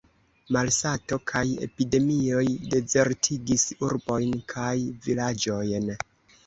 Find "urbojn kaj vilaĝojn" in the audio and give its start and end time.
3.91-5.91